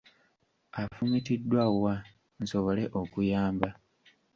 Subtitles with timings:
[0.81, 1.93] Afumitiddwa wa
[2.41, 3.69] nsobole okuyamba?